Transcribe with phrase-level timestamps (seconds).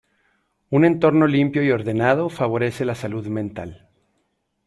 [0.71, 3.87] Un entorno limpio y ordenado favorece la salud mental.